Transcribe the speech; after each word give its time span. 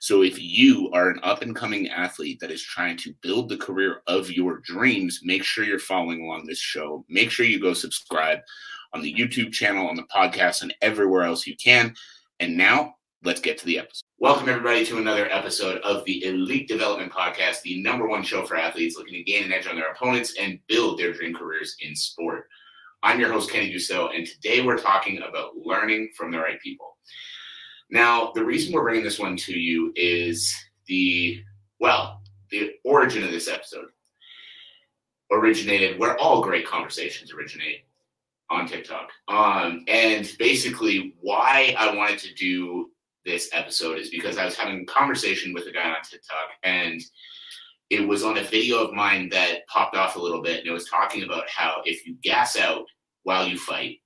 So 0.00 0.22
if 0.22 0.40
you 0.40 0.90
are 0.92 1.10
an 1.10 1.20
up 1.22 1.42
and 1.42 1.56
coming 1.56 1.88
athlete 1.88 2.40
that 2.40 2.50
is 2.50 2.62
trying 2.62 2.96
to 2.98 3.14
build 3.22 3.48
the 3.48 3.56
career 3.56 4.02
of 4.06 4.30
your 4.30 4.58
dreams, 4.58 5.20
make 5.22 5.42
sure 5.42 5.64
you're 5.64 5.78
following 5.78 6.22
along 6.22 6.46
this 6.46 6.58
show. 6.58 7.04
Make 7.08 7.30
sure 7.30 7.46
you 7.46 7.60
go 7.60 7.72
subscribe 7.72 8.40
on 8.92 9.00
the 9.02 9.14
YouTube 9.14 9.52
channel, 9.52 9.88
on 9.88 9.96
the 9.96 10.06
podcast, 10.14 10.62
and 10.62 10.74
everywhere 10.82 11.22
else 11.22 11.46
you 11.46 11.56
can. 11.56 11.94
And 12.40 12.56
now 12.56 12.94
let's 13.24 13.40
get 13.40 13.58
to 13.58 13.66
the 13.66 13.78
episode. 13.78 14.02
Welcome, 14.18 14.48
everybody, 14.48 14.84
to 14.86 14.98
another 14.98 15.30
episode 15.30 15.80
of 15.82 16.04
the 16.04 16.24
Elite 16.24 16.68
Development 16.68 17.12
Podcast, 17.12 17.62
the 17.62 17.82
number 17.82 18.06
one 18.06 18.22
show 18.22 18.44
for 18.44 18.56
athletes 18.56 18.96
looking 18.96 19.14
to 19.14 19.22
gain 19.22 19.44
an 19.44 19.52
edge 19.52 19.66
on 19.66 19.76
their 19.76 19.92
opponents 19.92 20.34
and 20.38 20.58
build 20.68 20.98
their 20.98 21.12
dream 21.12 21.34
careers 21.34 21.76
in 21.80 21.96
sport. 21.96 22.48
I'm 23.02 23.20
your 23.20 23.32
host, 23.32 23.50
Kenny 23.50 23.72
Dusseault, 23.72 24.16
and 24.16 24.26
today 24.26 24.62
we're 24.62 24.78
talking 24.78 25.18
about 25.18 25.56
learning 25.56 26.10
from 26.16 26.32
the 26.32 26.38
right 26.38 26.60
people. 26.60 26.96
Now, 27.90 28.32
the 28.34 28.44
reason 28.44 28.72
we're 28.72 28.82
bringing 28.82 29.04
this 29.04 29.18
one 29.18 29.36
to 29.38 29.58
you 29.58 29.92
is 29.94 30.54
the, 30.86 31.42
well, 31.78 32.22
the 32.50 32.72
origin 32.84 33.24
of 33.24 33.30
this 33.30 33.48
episode 33.48 33.86
originated 35.30 35.98
where 35.98 36.16
all 36.18 36.42
great 36.42 36.66
conversations 36.66 37.32
originate 37.32 37.84
on 38.50 38.66
TikTok. 38.66 39.10
Um, 39.28 39.84
and 39.88 40.30
basically, 40.38 41.14
why 41.20 41.74
I 41.78 41.94
wanted 41.94 42.18
to 42.20 42.34
do 42.34 42.90
this 43.24 43.50
episode 43.52 43.98
is 43.98 44.10
because 44.10 44.38
I 44.38 44.44
was 44.44 44.56
having 44.56 44.82
a 44.82 44.84
conversation 44.84 45.52
with 45.52 45.66
a 45.66 45.72
guy 45.72 45.88
on 45.88 46.02
TikTok, 46.08 46.50
and 46.62 47.00
it 47.90 48.06
was 48.06 48.24
on 48.24 48.38
a 48.38 48.44
video 48.44 48.82
of 48.82 48.92
mine 48.92 49.28
that 49.30 49.66
popped 49.66 49.96
off 49.96 50.16
a 50.16 50.20
little 50.20 50.42
bit, 50.42 50.60
and 50.60 50.68
it 50.68 50.72
was 50.72 50.88
talking 50.88 51.24
about 51.24 51.48
how 51.48 51.82
if 51.84 52.06
you 52.06 52.16
gas 52.22 52.56
out 52.56 52.86
while 53.24 53.46
you 53.46 53.58
fight, 53.58 53.98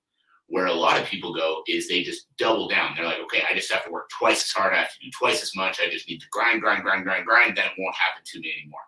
where 0.51 0.67
a 0.67 0.73
lot 0.73 1.01
of 1.01 1.07
people 1.07 1.33
go 1.33 1.63
is 1.69 1.89
they 1.89 2.03
just 2.03 2.27
double 2.37 2.69
down. 2.69 2.93
They're 2.95 3.07
like, 3.07 3.21
okay, 3.25 3.43
I 3.49 3.55
just 3.55 3.73
have 3.73 3.85
to 3.85 3.91
work 3.91 4.11
twice 4.11 4.45
as 4.45 4.51
hard. 4.51 4.75
I 4.75 4.79
have 4.79 4.93
to 4.93 4.99
do 5.01 5.11
twice 5.17 5.43
as 5.43 5.55
much. 5.55 5.81
I 5.81 5.89
just 5.89 6.09
need 6.09 6.21
to 6.21 6.27
grind, 6.31 6.61
grind, 6.61 6.83
grind, 6.83 7.05
grind, 7.05 7.25
grind. 7.25 7.57
Then 7.57 7.67
it 7.67 7.73
won't 7.79 7.95
happen 7.95 8.23
to 8.25 8.41
me 8.41 8.53
anymore. 8.61 8.81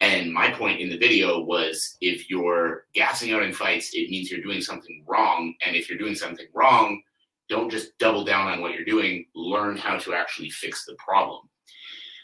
And 0.00 0.32
my 0.32 0.50
point 0.50 0.80
in 0.80 0.88
the 0.88 0.96
video 0.96 1.40
was 1.40 1.96
if 2.00 2.30
you're 2.30 2.86
gassing 2.94 3.32
out 3.32 3.42
in 3.42 3.52
fights, 3.52 3.90
it 3.92 4.08
means 4.08 4.30
you're 4.30 4.42
doing 4.42 4.62
something 4.62 5.04
wrong. 5.06 5.54
And 5.64 5.76
if 5.76 5.88
you're 5.88 5.98
doing 5.98 6.14
something 6.14 6.46
wrong, 6.54 7.02
don't 7.50 7.70
just 7.70 7.96
double 7.98 8.24
down 8.24 8.48
on 8.48 8.62
what 8.62 8.72
you're 8.72 8.84
doing. 8.84 9.26
Learn 9.34 9.76
how 9.76 9.98
to 9.98 10.14
actually 10.14 10.50
fix 10.50 10.86
the 10.86 10.96
problem. 10.96 11.42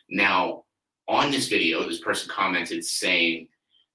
Now, 0.09 0.65
on 1.07 1.31
this 1.31 1.49
video, 1.49 1.87
this 1.87 2.01
person 2.01 2.31
commented 2.31 2.83
saying 2.83 3.49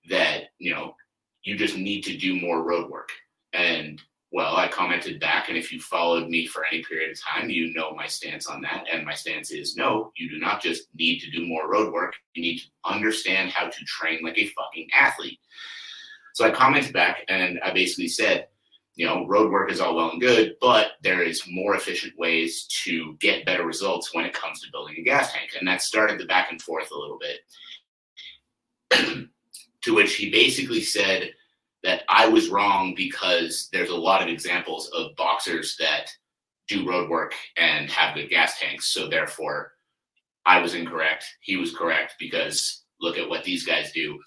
that, 0.10 0.46
you 0.60 0.74
know, 0.74 0.94
you 1.42 1.56
just 1.58 1.76
need 1.76 2.04
to 2.04 2.18
do 2.18 2.40
more 2.40 2.64
road 2.64 2.90
work. 2.90 3.10
And 3.54 4.02
well, 4.38 4.56
I 4.56 4.68
commented 4.68 5.20
back, 5.20 5.50
and 5.50 5.58
if 5.58 5.74
you 5.74 5.82
followed 5.82 6.30
me 6.30 6.46
for 6.46 6.64
any 6.64 6.84
period 6.84 7.10
of 7.10 7.20
time, 7.20 7.50
you 7.50 7.74
know 7.74 7.96
my 7.96 8.06
stance 8.06 8.46
on 8.46 8.62
that. 8.62 8.86
And 8.94 9.04
my 9.04 9.16
stance 9.16 9.50
is 9.50 9.76
no, 9.76 10.12
you 10.16 10.30
do 10.30 10.38
not 10.38 10.62
just 10.62 10.90
need 10.94 11.22
to 11.22 11.32
do 11.32 11.48
more 11.48 11.68
road 11.68 11.92
work, 11.92 12.14
you 12.36 12.44
need 12.44 12.60
to 12.60 12.66
understand 12.86 13.50
how 13.50 13.68
to 13.68 13.86
train 13.86 14.24
like 14.24 14.38
a 14.38 14.46
fucking 14.50 14.90
athlete. 14.94 15.40
So 16.36 16.46
I 16.46 16.52
commented 16.52 16.94
back, 16.94 17.26
and 17.30 17.60
I 17.66 17.74
basically 17.74 18.10
said, 18.10 18.50
you 18.94 19.08
know, 19.08 19.26
road 19.26 19.52
work 19.52 19.72
is 19.72 19.82
all 19.82 19.96
well 19.96 20.12
and 20.12 20.22
good, 20.22 20.54
but 20.62 20.92
there 21.02 21.24
is 21.24 21.42
more 21.50 21.74
efficient 21.74 22.14
ways 22.16 22.68
to 22.84 23.18
get 23.20 23.44
better 23.44 23.66
results 23.66 24.14
when 24.14 24.26
it 24.26 24.34
comes 24.34 24.62
to 24.62 24.72
building 24.72 24.98
a 25.00 25.02
gas 25.02 25.34
tank. 25.34 25.56
And 25.58 25.68
that 25.68 25.82
started 25.82 26.20
the 26.20 26.26
back 26.26 26.52
and 26.52 26.62
forth 26.62 26.92
a 26.92 26.96
little 26.96 27.18
bit. 28.92 29.30
to 29.82 29.96
which 29.96 30.14
he 30.14 30.30
basically 30.30 30.82
said, 30.82 31.32
that 31.84 32.04
I 32.10 32.28
was 32.28 32.50
wrong 32.50 32.94
because 32.96 33.70
there's 33.72 33.90
a 33.90 33.96
lot 33.96 34.22
of 34.22 34.28
examples 34.28 34.90
of 34.96 35.16
boxers 35.16 35.76
that 35.80 36.10
do 36.68 36.88
road 36.88 37.10
work 37.10 37.34
and 37.58 37.90
have 37.90 38.16
good 38.16 38.30
gas 38.30 38.60
tanks. 38.60 38.88
So 38.88 39.08
therefore, 39.08 39.74
I 40.46 40.60
was 40.60 40.74
incorrect. 40.74 41.26
He 41.42 41.58
was 41.58 41.76
correct 41.76 42.16
because 42.20 42.84
look 43.00 43.18
at 43.18 43.30
what 43.30 43.44
these 43.44 43.66
guys 43.66 43.92
do. 43.92 44.20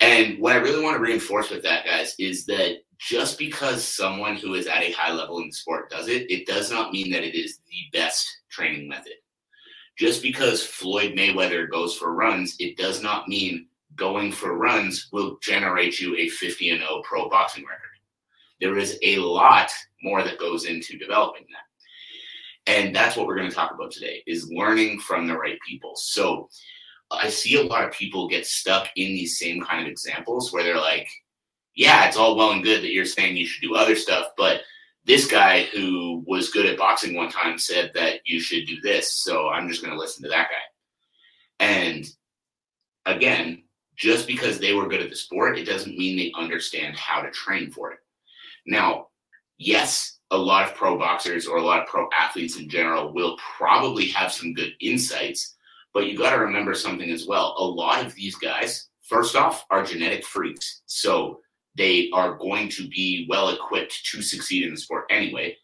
And 0.00 0.38
what 0.38 0.52
I 0.52 0.60
really 0.60 0.82
want 0.82 0.96
to 0.96 1.02
reinforce 1.02 1.50
with 1.50 1.62
that, 1.64 1.84
guys, 1.84 2.14
is 2.18 2.46
that 2.46 2.76
just 2.98 3.38
because 3.38 3.82
someone 3.84 4.36
who 4.36 4.54
is 4.54 4.66
at 4.66 4.82
a 4.82 4.92
high 4.92 5.12
level 5.12 5.38
in 5.38 5.46
the 5.46 5.52
sport 5.52 5.90
does 5.90 6.08
it, 6.08 6.30
it 6.30 6.46
does 6.46 6.70
not 6.70 6.92
mean 6.92 7.10
that 7.10 7.24
it 7.24 7.34
is 7.34 7.58
the 7.68 7.98
best 7.98 8.28
training 8.50 8.88
method. 8.88 9.14
Just 9.98 10.22
because 10.22 10.62
Floyd 10.62 11.14
Mayweather 11.16 11.68
goes 11.68 11.96
for 11.96 12.14
runs, 12.14 12.54
it 12.60 12.76
does 12.76 13.02
not 13.02 13.26
mean 13.26 13.66
going 13.98 14.32
for 14.32 14.56
runs 14.56 15.08
will 15.12 15.38
generate 15.42 16.00
you 16.00 16.16
a 16.16 16.28
50 16.28 16.70
and 16.70 16.80
0 16.80 17.02
pro 17.04 17.28
boxing 17.28 17.64
record. 17.64 17.82
There 18.60 18.78
is 18.78 18.98
a 19.02 19.18
lot 19.18 19.70
more 20.02 20.22
that 20.22 20.38
goes 20.38 20.64
into 20.64 20.98
developing 20.98 21.44
that. 21.52 22.72
And 22.72 22.94
that's 22.94 23.16
what 23.16 23.26
we're 23.26 23.36
going 23.36 23.48
to 23.48 23.54
talk 23.54 23.72
about 23.72 23.90
today 23.90 24.22
is 24.26 24.50
learning 24.50 25.00
from 25.00 25.26
the 25.26 25.36
right 25.36 25.58
people. 25.66 25.92
So 25.96 26.48
I 27.10 27.28
see 27.28 27.56
a 27.56 27.62
lot 27.62 27.84
of 27.84 27.92
people 27.92 28.28
get 28.28 28.46
stuck 28.46 28.88
in 28.96 29.08
these 29.08 29.38
same 29.38 29.62
kind 29.62 29.82
of 29.82 29.90
examples 29.90 30.52
where 30.52 30.62
they're 30.62 30.76
like, 30.76 31.08
yeah, 31.74 32.06
it's 32.06 32.16
all 32.16 32.36
well 32.36 32.50
and 32.50 32.62
good 32.62 32.82
that 32.82 32.92
you're 32.92 33.04
saying 33.04 33.36
you 33.36 33.46
should 33.46 33.62
do 33.62 33.76
other 33.76 33.94
stuff, 33.94 34.28
but 34.36 34.62
this 35.04 35.26
guy 35.26 35.62
who 35.64 36.22
was 36.26 36.50
good 36.50 36.66
at 36.66 36.76
boxing 36.76 37.16
one 37.16 37.30
time 37.30 37.56
said 37.56 37.92
that 37.94 38.20
you 38.26 38.40
should 38.40 38.66
do 38.66 38.78
this. 38.82 39.14
So 39.14 39.48
I'm 39.48 39.68
just 39.68 39.82
going 39.82 39.94
to 39.94 39.98
listen 39.98 40.22
to 40.24 40.28
that 40.28 40.48
guy. 40.48 41.64
And 41.64 42.06
again, 43.06 43.62
just 43.98 44.26
because 44.26 44.58
they 44.58 44.72
were 44.72 44.88
good 44.88 45.02
at 45.02 45.10
the 45.10 45.16
sport, 45.16 45.58
it 45.58 45.64
doesn't 45.64 45.98
mean 45.98 46.16
they 46.16 46.32
understand 46.38 46.96
how 46.96 47.20
to 47.20 47.30
train 47.30 47.70
for 47.70 47.92
it. 47.92 47.98
Now, 48.66 49.08
yes, 49.58 50.18
a 50.30 50.38
lot 50.38 50.68
of 50.68 50.74
pro 50.74 50.98
boxers 50.98 51.46
or 51.46 51.58
a 51.58 51.62
lot 51.62 51.80
of 51.80 51.88
pro 51.88 52.08
athletes 52.16 52.58
in 52.58 52.68
general 52.68 53.12
will 53.12 53.36
probably 53.56 54.06
have 54.08 54.32
some 54.32 54.54
good 54.54 54.72
insights, 54.80 55.56
but 55.92 56.06
you 56.06 56.16
got 56.16 56.30
to 56.30 56.40
remember 56.40 56.74
something 56.74 57.10
as 57.10 57.26
well. 57.26 57.54
A 57.58 57.64
lot 57.64 58.04
of 58.04 58.14
these 58.14 58.36
guys, 58.36 58.88
first 59.02 59.34
off, 59.34 59.64
are 59.70 59.82
genetic 59.82 60.24
freaks. 60.24 60.82
So 60.86 61.40
they 61.76 62.10
are 62.12 62.36
going 62.36 62.68
to 62.70 62.88
be 62.88 63.26
well 63.28 63.50
equipped 63.50 64.04
to 64.12 64.22
succeed 64.22 64.64
in 64.64 64.70
the 64.74 64.80
sport 64.80 65.06
anyway. 65.10 65.56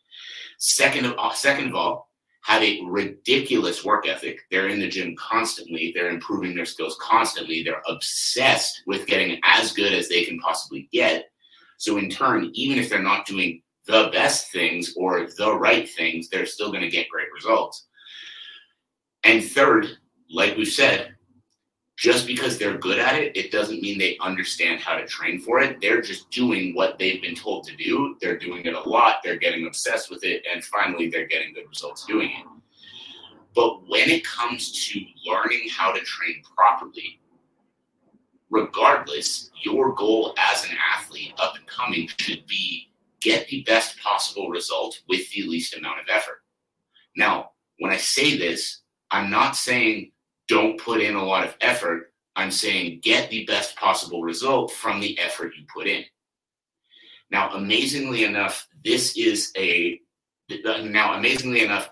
Second 0.59 1.07
of, 1.07 1.15
uh, 1.19 1.33
second 1.33 1.69
of 1.69 1.75
all, 1.75 2.04
have 2.45 2.63
a 2.63 2.81
ridiculous 2.85 3.85
work 3.85 4.07
ethic. 4.07 4.41
They're 4.51 4.69
in 4.69 4.79
the 4.79 4.89
gym 4.89 5.17
constantly. 5.17 5.93
They're 5.95 6.11
improving 6.11 6.55
their 6.55 6.67
skills 6.67 6.97
constantly. 7.01 7.63
They're 7.63 7.83
obsessed 7.89 8.83
with 8.87 9.07
getting 9.07 9.41
as 9.45 9.73
good 9.73 9.95
as 9.95 10.09
they 10.09 10.25
can 10.25 10.39
possibly 10.39 10.89
get. 10.93 11.31
So, 11.79 11.97
in 11.97 12.11
turn, 12.11 12.51
even 12.53 12.79
if 12.79 12.91
they're 12.91 13.03
not 13.03 13.27
doing 13.27 13.63
the 13.87 14.11
best 14.13 14.53
things 14.53 14.95
or 14.97 15.27
the 15.39 15.57
right 15.57 15.89
things, 15.89 16.29
they're 16.29 16.47
still 16.47 16.71
going 16.71 16.83
to 16.83 16.91
get 16.91 17.09
great 17.09 17.29
results. 17.35 17.87
And 19.25 19.43
third, 19.43 19.87
like 20.31 20.57
we've 20.57 20.69
said, 20.69 21.14
just 22.05 22.27
because 22.27 22.59
they're 22.59 22.77
good 22.77 22.99
at 22.99 23.15
it, 23.15 23.35
it 23.35 23.51
doesn't 23.51 23.81
mean 23.81 23.97
they 23.97 24.19
understand 24.21 24.79
how 24.79 24.95
to 24.95 25.07
train 25.07 25.41
for 25.41 25.61
it. 25.61 25.81
They're 25.81 26.03
just 26.03 26.31
doing 26.31 26.75
what 26.75 26.99
they've 26.99 27.23
been 27.23 27.35
told 27.35 27.67
to 27.67 27.75
do. 27.77 28.19
They're 28.21 28.39
doing 28.39 28.67
it 28.67 28.75
a 28.75 28.81
lot. 28.87 29.23
They're 29.25 29.39
getting 29.39 29.67
obsessed 29.67 30.11
with 30.11 30.23
it. 30.23 30.45
And 30.53 30.63
finally, 30.63 31.09
they're 31.09 31.27
getting 31.27 31.55
good 31.55 31.67
results 31.67 32.05
doing 32.05 32.29
it. 32.29 32.47
But 33.55 33.89
when 33.89 34.11
it 34.11 34.23
comes 34.23 34.87
to 34.87 35.01
learning 35.25 35.71
how 35.75 35.93
to 35.93 36.01
train 36.01 36.43
properly, 36.55 37.21
regardless, 38.51 39.51
your 39.63 39.95
goal 39.95 40.35
as 40.37 40.63
an 40.67 40.77
athlete 40.95 41.33
up 41.39 41.57
and 41.57 41.67
coming 41.67 42.11
should 42.19 42.47
be 42.47 42.91
get 43.23 43.49
the 43.49 43.63
best 43.63 43.99
possible 44.01 44.51
result 44.51 45.01
with 45.09 45.31
the 45.31 45.45
least 45.45 45.75
amount 45.75 46.01
of 46.01 46.07
effort. 46.11 46.43
Now, 47.17 47.53
when 47.79 47.93
I 47.93 47.97
say 47.97 48.37
this, 48.37 48.83
I'm 49.11 49.31
not 49.31 49.57
saying 49.57 50.11
don't 50.49 50.79
put 50.79 51.01
in 51.01 51.15
a 51.15 51.25
lot 51.25 51.47
of 51.47 51.57
effort. 51.61 52.13
I'm 52.37 52.51
saying 52.51 53.01
get 53.03 53.31
the 53.31 53.45
best 53.45 53.77
possible 53.77 54.23
result 54.23 54.73
from 54.73 55.01
the 55.01 55.19
effort 55.19 55.53
you 55.57 55.65
put 55.73 55.87
in. 55.87 56.05
Now, 57.31 57.51
amazingly 57.55 58.25
enough, 58.25 58.67
this 58.85 59.17
is 59.17 59.53
a 59.57 60.01
now 60.49 61.15
amazingly 61.15 61.63
enough, 61.63 61.91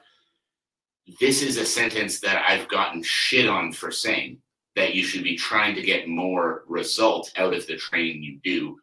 this 1.21 1.43
is 1.43 1.57
a 1.57 1.65
sentence 1.65 2.21
that 2.21 2.45
I've 2.47 2.69
gotten 2.69 3.03
shit 3.03 3.49
on 3.49 3.73
for 3.73 3.91
saying 3.91 4.39
that 4.77 4.95
you 4.95 5.05
should 5.05 5.25
be 5.25 5.37
trying 5.37 5.75
to 5.75 5.83
get 5.83 6.09
more 6.09 6.65
result 6.67 7.33
out 7.37 7.55
of 7.55 7.67
the 7.67 7.77
training 7.77 8.23
you 8.23 8.39
do, 8.45 8.77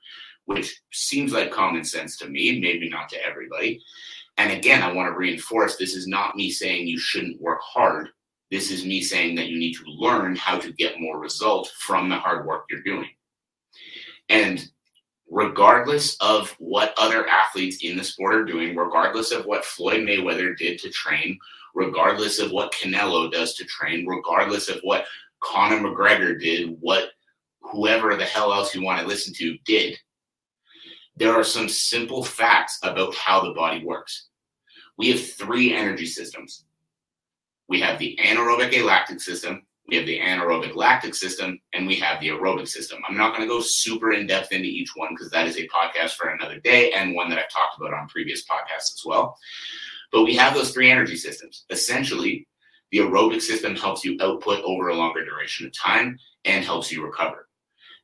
which 0.45 0.81
seems 0.91 1.33
like 1.33 1.51
common 1.51 1.83
sense 1.83 2.17
to 2.17 2.27
me, 2.27 2.59
maybe 2.59 2.89
not 2.89 3.09
to 3.09 3.25
everybody. 3.25 3.81
And 4.37 4.51
again, 4.51 4.81
I 4.81 4.91
want 4.91 5.07
to 5.07 5.17
reinforce 5.17 5.75
this 5.75 5.95
is 5.95 6.07
not 6.07 6.35
me 6.35 6.49
saying 6.49 6.87
you 6.87 6.97
shouldn't 6.97 7.41
work 7.41 7.59
hard. 7.61 8.09
This 8.51 8.71
is 8.71 8.85
me 8.85 9.01
saying 9.01 9.35
that 9.35 9.47
you 9.47 9.59
need 9.59 9.73
to 9.75 9.83
learn 9.85 10.35
how 10.35 10.57
to 10.57 10.73
get 10.73 10.99
more 10.99 11.19
result 11.19 11.71
from 11.79 12.09
the 12.09 12.15
hard 12.15 12.45
work 12.45 12.65
you're 12.69 12.81
doing. 12.81 13.09
And 14.29 14.67
regardless 15.29 16.17
of 16.19 16.55
what 16.59 16.93
other 16.97 17.27
athletes 17.27 17.83
in 17.83 17.95
the 17.95 18.03
sport 18.03 18.33
are 18.33 18.45
doing, 18.45 18.75
regardless 18.75 19.31
of 19.31 19.45
what 19.45 19.65
Floyd 19.65 20.01
Mayweather 20.01 20.57
did 20.57 20.79
to 20.79 20.89
train, 20.89 21.37
regardless 21.75 22.39
of 22.39 22.51
what 22.51 22.73
Canelo 22.73 23.31
does 23.31 23.53
to 23.55 23.65
train, 23.65 24.07
regardless 24.07 24.69
of 24.69 24.79
what 24.81 25.05
Conor 25.41 25.77
McGregor 25.77 26.39
did, 26.39 26.75
what 26.79 27.09
whoever 27.61 28.15
the 28.15 28.25
hell 28.25 28.53
else 28.53 28.73
you 28.73 28.81
want 28.81 28.99
to 28.99 29.07
listen 29.07 29.33
to 29.35 29.57
did, 29.65 29.97
there 31.15 31.33
are 31.33 31.43
some 31.43 31.69
simple 31.69 32.23
facts 32.23 32.79
about 32.81 33.13
how 33.13 33.41
the 33.41 33.53
body 33.53 33.83
works. 33.83 34.29
We 34.97 35.11
have 35.11 35.33
three 35.33 35.73
energy 35.73 36.05
systems. 36.05 36.65
We 37.69 37.79
have 37.81 37.99
the 37.99 38.17
anaerobic 38.21 38.73
alactic 38.73 39.21
system, 39.21 39.63
we 39.87 39.97
have 39.97 40.05
the 40.05 40.19
anaerobic 40.19 40.75
lactic 40.75 41.15
system, 41.15 41.59
and 41.73 41.87
we 41.87 41.95
have 41.95 42.19
the 42.19 42.29
aerobic 42.29 42.67
system. 42.67 42.99
I'm 43.07 43.17
not 43.17 43.35
going 43.35 43.47
to 43.47 43.53
go 43.53 43.61
super 43.61 44.11
in 44.11 44.27
depth 44.27 44.51
into 44.51 44.67
each 44.67 44.91
one 44.95 45.09
because 45.11 45.31
that 45.31 45.47
is 45.47 45.57
a 45.57 45.67
podcast 45.67 46.11
for 46.11 46.29
another 46.29 46.59
day 46.59 46.91
and 46.91 47.15
one 47.15 47.29
that 47.29 47.39
I've 47.39 47.49
talked 47.49 47.77
about 47.79 47.93
on 47.93 48.07
previous 48.07 48.43
podcasts 48.43 48.93
as 48.93 49.03
well. 49.05 49.37
But 50.11 50.23
we 50.23 50.35
have 50.35 50.53
those 50.53 50.71
three 50.71 50.91
energy 50.91 51.15
systems. 51.15 51.65
Essentially, 51.69 52.47
the 52.91 52.99
aerobic 52.99 53.41
system 53.41 53.75
helps 53.75 54.03
you 54.03 54.17
output 54.21 54.63
over 54.63 54.89
a 54.89 54.95
longer 54.95 55.23
duration 55.23 55.67
of 55.67 55.73
time 55.73 56.17
and 56.45 56.65
helps 56.65 56.91
you 56.91 57.03
recover. 57.03 57.47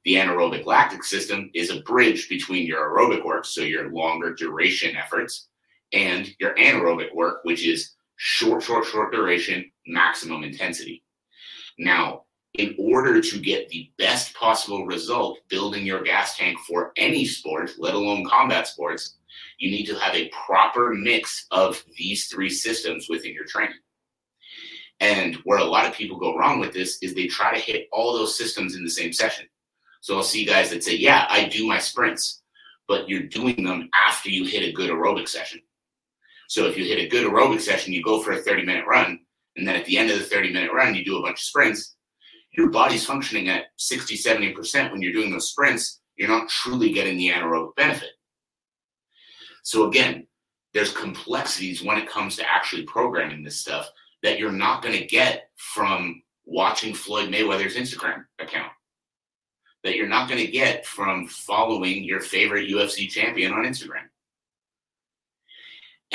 The 0.05 0.15
anaerobic 0.15 0.65
lactic 0.65 1.03
system 1.03 1.49
is 1.55 1.71
a 1.71 1.81
bridge 1.81 2.29
between 2.29 2.67
your 2.67 2.89
aerobic 2.89 3.25
work, 3.25 3.45
so 3.45 3.61
your 3.61 3.91
longer 3.91 4.33
duration 4.33 4.95
efforts, 4.95 5.47
and 5.93 6.29
your 6.39 6.53
anaerobic 6.55 7.13
work, 7.15 7.39
which 7.43 7.65
is 7.65 7.94
short, 8.17 8.63
short, 8.63 8.85
short 8.85 9.11
duration, 9.11 9.69
maximum 9.87 10.43
intensity. 10.43 11.03
Now, 11.77 12.23
in 12.57 12.75
order 12.79 13.21
to 13.21 13.39
get 13.39 13.67
the 13.69 13.91
best 13.97 14.33
possible 14.33 14.85
result 14.85 15.39
building 15.49 15.85
your 15.85 16.03
gas 16.03 16.37
tank 16.37 16.57
for 16.59 16.93
any 16.95 17.25
sport, 17.25 17.71
let 17.77 17.93
alone 17.93 18.25
combat 18.25 18.67
sports, 18.67 19.17
you 19.59 19.69
need 19.69 19.85
to 19.85 19.99
have 19.99 20.15
a 20.15 20.29
proper 20.45 20.93
mix 20.93 21.47
of 21.51 21.83
these 21.97 22.27
three 22.27 22.49
systems 22.49 23.07
within 23.09 23.33
your 23.33 23.45
training. 23.45 23.75
And 25.01 25.35
where 25.43 25.57
a 25.57 25.65
lot 25.65 25.85
of 25.85 25.93
people 25.93 26.17
go 26.17 26.37
wrong 26.37 26.59
with 26.59 26.73
this 26.73 26.99
is 27.01 27.13
they 27.13 27.27
try 27.27 27.53
to 27.53 27.59
hit 27.59 27.89
all 27.91 28.13
those 28.13 28.37
systems 28.37 28.75
in 28.75 28.83
the 28.83 28.89
same 28.89 29.11
session. 29.11 29.45
So 29.99 30.15
I'll 30.15 30.23
see 30.23 30.45
guys 30.45 30.69
that 30.69 30.83
say, 30.83 30.95
Yeah, 30.95 31.25
I 31.29 31.45
do 31.49 31.67
my 31.67 31.79
sprints, 31.79 32.41
but 32.87 33.09
you're 33.09 33.23
doing 33.23 33.63
them 33.63 33.89
after 33.93 34.29
you 34.29 34.45
hit 34.45 34.63
a 34.63 34.71
good 34.71 34.89
aerobic 34.89 35.27
session. 35.27 35.59
So 36.47 36.65
if 36.65 36.77
you 36.77 36.85
hit 36.85 36.99
a 36.99 37.07
good 37.07 37.25
aerobic 37.25 37.61
session, 37.61 37.93
you 37.93 38.03
go 38.03 38.21
for 38.21 38.31
a 38.31 38.37
30 38.37 38.65
minute 38.65 38.85
run, 38.87 39.19
and 39.55 39.67
then 39.67 39.75
at 39.75 39.85
the 39.85 39.97
end 39.97 40.11
of 40.11 40.19
the 40.19 40.25
30 40.25 40.53
minute 40.53 40.71
run, 40.73 40.95
you 40.95 41.03
do 41.03 41.17
a 41.17 41.21
bunch 41.21 41.39
of 41.39 41.39
sprints, 41.39 41.95
your 42.51 42.69
body's 42.69 43.05
functioning 43.05 43.49
at 43.49 43.65
60, 43.77 44.15
70% 44.15 44.91
when 44.91 45.01
you're 45.01 45.13
doing 45.13 45.31
those 45.31 45.49
sprints, 45.49 46.01
you're 46.15 46.29
not 46.29 46.49
truly 46.49 46.91
getting 46.91 47.17
the 47.17 47.29
anaerobic 47.29 47.75
benefit. 47.75 48.11
So 49.63 49.87
again, 49.87 50.27
there's 50.73 50.93
complexities 50.93 51.83
when 51.83 51.97
it 51.97 52.09
comes 52.09 52.35
to 52.35 52.49
actually 52.49 52.83
programming 52.83 53.43
this 53.43 53.57
stuff 53.57 53.89
that 54.23 54.39
you're 54.39 54.51
not 54.51 54.81
going 54.81 54.97
to 54.97 55.05
get 55.05 55.49
from 55.55 56.21
watching 56.45 56.93
Floyd 56.93 57.29
Mayweather's 57.29 57.75
Instagram 57.75 58.25
account. 58.39 58.71
That 59.83 59.95
you're 59.95 60.07
not 60.07 60.29
going 60.29 60.43
to 60.43 60.51
get 60.51 60.85
from 60.85 61.27
following 61.27 62.03
your 62.03 62.19
favorite 62.19 62.69
UFC 62.69 63.09
champion 63.09 63.53
on 63.53 63.65
Instagram. 63.65 64.07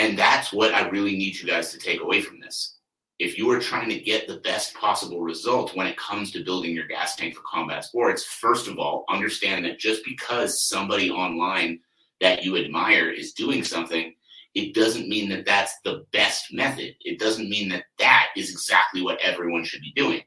And 0.00 0.19
that's 0.19 0.52
what 0.52 0.75
I 0.75 0.88
really 0.88 1.17
need 1.17 1.38
you 1.38 1.47
guys 1.47 1.70
to 1.70 1.79
take 1.79 2.00
away 2.00 2.20
from 2.23 2.41
this 2.41 2.81
if 3.20 3.37
you 3.37 3.50
are 3.50 3.61
trying 3.61 3.91
to 3.91 4.00
get 4.00 4.26
the 4.26 4.38
best 4.38 4.75
possible 4.75 5.20
result 5.20 5.76
when 5.76 5.87
it 5.87 5.99
comes 5.99 6.32
to 6.32 6.43
building 6.43 6.75
your 6.75 6.87
gas 6.87 7.14
tank 7.17 7.35
for 7.35 7.43
combat 7.43 7.85
sports, 7.85 8.25
first 8.25 8.67
of 8.67 8.79
all, 8.79 9.05
understand 9.11 9.62
that 9.62 9.79
just 9.79 10.02
because 10.06 10.67
somebody 10.67 11.11
online 11.11 11.81
that 12.23 12.43
you 12.43 12.56
admire 12.56 13.11
is 13.11 13.35
doing 13.35 13.62
something, 13.62 14.14
it 14.55 14.75
doesn't 14.75 15.06
mean 15.06 15.29
that 15.29 15.44
that's 15.44 15.75
the 15.85 16.06
best 16.12 16.50
method. 16.50 16.94
It 17.03 17.19
doesn't 17.19 17.50
mean 17.50 17.69
that 17.69 17.85
that 17.99 18.29
is 18.38 18.50
exactly 18.50 19.03
what 19.03 19.20
everyone 19.20 19.64
should 19.64 19.82
be 19.82 19.93
doing. 19.94 20.23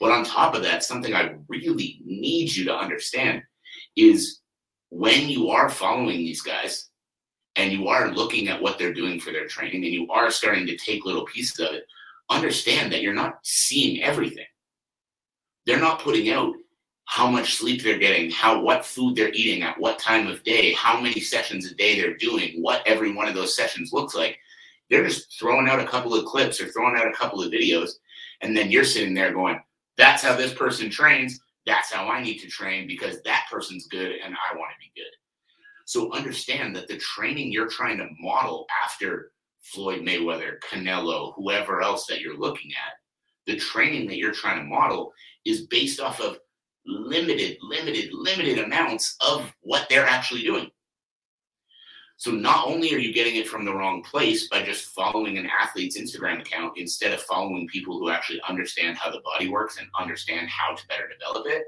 But 0.00 0.10
on 0.10 0.24
top 0.24 0.54
of 0.54 0.62
that, 0.62 0.82
something 0.82 1.14
I 1.14 1.34
really 1.48 2.00
need 2.02 2.56
you 2.56 2.64
to 2.64 2.74
understand 2.74 3.42
is 3.94 4.40
when 4.88 5.28
you 5.28 5.50
are 5.50 5.68
following 5.68 6.16
these 6.16 6.40
guys, 6.40 6.89
and 7.60 7.70
you 7.70 7.88
are 7.88 8.10
looking 8.10 8.48
at 8.48 8.60
what 8.60 8.78
they're 8.78 8.94
doing 8.94 9.20
for 9.20 9.32
their 9.32 9.46
training 9.46 9.84
and 9.84 9.92
you 9.92 10.08
are 10.10 10.30
starting 10.30 10.66
to 10.66 10.78
take 10.78 11.04
little 11.04 11.26
pieces 11.26 11.60
of 11.60 11.74
it, 11.74 11.86
understand 12.30 12.90
that 12.90 13.02
you're 13.02 13.12
not 13.12 13.38
seeing 13.42 14.02
everything. 14.02 14.46
They're 15.66 15.78
not 15.78 16.00
putting 16.00 16.30
out 16.30 16.54
how 17.04 17.30
much 17.30 17.56
sleep 17.56 17.82
they're 17.82 17.98
getting, 17.98 18.30
how 18.30 18.62
what 18.62 18.86
food 18.86 19.14
they're 19.14 19.34
eating 19.34 19.62
at 19.62 19.78
what 19.78 19.98
time 19.98 20.26
of 20.26 20.42
day, 20.42 20.72
how 20.72 20.98
many 20.98 21.20
sessions 21.20 21.70
a 21.70 21.74
day 21.74 22.00
they're 22.00 22.16
doing, 22.16 22.62
what 22.62 22.82
every 22.86 23.12
one 23.12 23.28
of 23.28 23.34
those 23.34 23.54
sessions 23.54 23.92
looks 23.92 24.14
like. 24.14 24.38
They're 24.88 25.06
just 25.06 25.38
throwing 25.38 25.68
out 25.68 25.80
a 25.80 25.86
couple 25.86 26.14
of 26.14 26.24
clips 26.24 26.62
or 26.62 26.68
throwing 26.68 26.96
out 26.96 27.08
a 27.08 27.12
couple 27.12 27.42
of 27.42 27.52
videos, 27.52 27.90
and 28.40 28.56
then 28.56 28.70
you're 28.70 28.84
sitting 28.84 29.12
there 29.12 29.34
going, 29.34 29.60
"That's 29.98 30.22
how 30.22 30.34
this 30.34 30.54
person 30.54 30.88
trains. 30.88 31.38
That's 31.66 31.92
how 31.92 32.08
I 32.08 32.22
need 32.22 32.38
to 32.38 32.48
train 32.48 32.86
because 32.86 33.20
that 33.22 33.46
person's 33.50 33.86
good 33.86 34.12
and 34.12 34.34
I 34.34 34.56
want 34.56 34.72
to 34.72 34.78
be 34.80 34.92
good." 34.96 35.12
So 35.90 36.12
understand 36.12 36.76
that 36.76 36.86
the 36.86 36.98
training 36.98 37.50
you're 37.50 37.66
trying 37.66 37.98
to 37.98 38.06
model 38.20 38.64
after 38.84 39.32
Floyd 39.60 40.02
Mayweather, 40.02 40.60
Canelo, 40.60 41.34
whoever 41.34 41.82
else 41.82 42.06
that 42.06 42.20
you're 42.20 42.38
looking 42.38 42.70
at, 42.70 42.92
the 43.52 43.58
training 43.58 44.06
that 44.06 44.16
you're 44.16 44.30
trying 44.30 44.58
to 44.58 44.64
model 44.64 45.12
is 45.44 45.66
based 45.66 45.98
off 45.98 46.20
of 46.20 46.38
limited, 46.86 47.58
limited, 47.60 48.10
limited 48.12 48.60
amounts 48.60 49.16
of 49.20 49.52
what 49.62 49.88
they're 49.88 50.06
actually 50.06 50.42
doing. 50.42 50.70
So 52.18 52.30
not 52.30 52.68
only 52.68 52.94
are 52.94 52.98
you 52.98 53.12
getting 53.12 53.34
it 53.34 53.48
from 53.48 53.64
the 53.64 53.74
wrong 53.74 54.04
place 54.04 54.46
by 54.46 54.62
just 54.62 54.94
following 54.94 55.38
an 55.38 55.50
athlete's 55.60 55.98
Instagram 55.98 56.40
account 56.40 56.78
instead 56.78 57.12
of 57.12 57.20
following 57.22 57.66
people 57.66 57.98
who 57.98 58.10
actually 58.10 58.40
understand 58.48 58.96
how 58.96 59.10
the 59.10 59.22
body 59.24 59.48
works 59.48 59.78
and 59.78 59.88
understand 59.98 60.50
how 60.50 60.72
to 60.72 60.86
better 60.86 61.08
develop 61.08 61.48
it, 61.48 61.64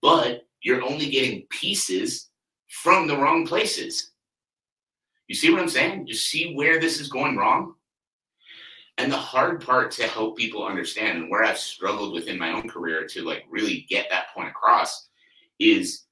but 0.00 0.42
you're 0.60 0.84
only 0.84 1.10
getting 1.10 1.44
pieces 1.50 2.28
from 2.72 3.06
the 3.06 3.16
wrong 3.16 3.46
places. 3.46 4.12
You 5.28 5.34
see 5.34 5.52
what 5.52 5.60
I'm 5.60 5.68
saying? 5.68 6.06
You 6.06 6.14
see 6.14 6.54
where 6.54 6.80
this 6.80 7.00
is 7.00 7.08
going 7.08 7.36
wrong? 7.36 7.74
And 8.96 9.12
the 9.12 9.16
hard 9.16 9.64
part 9.64 9.90
to 9.92 10.06
help 10.06 10.38
people 10.38 10.66
understand 10.66 11.18
and 11.18 11.30
where 11.30 11.44
I've 11.44 11.58
struggled 11.58 12.14
within 12.14 12.38
my 12.38 12.50
own 12.50 12.68
career 12.68 13.06
to 13.08 13.22
like 13.22 13.44
really 13.50 13.86
get 13.90 14.06
that 14.10 14.34
point 14.34 14.48
across 14.48 15.08
is 15.58 16.04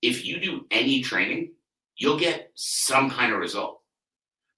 if 0.00 0.24
you 0.24 0.40
do 0.40 0.66
any 0.70 1.02
training, 1.02 1.52
you'll 1.96 2.18
get 2.18 2.50
some 2.54 3.10
kind 3.10 3.32
of 3.32 3.38
result. 3.38 3.82